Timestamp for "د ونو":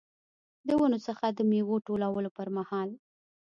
0.67-0.99